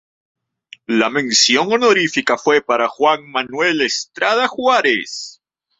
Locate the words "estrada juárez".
3.81-5.43